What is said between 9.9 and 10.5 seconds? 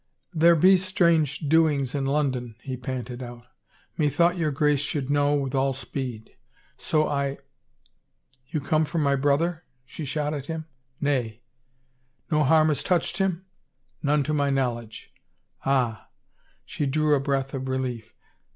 shot at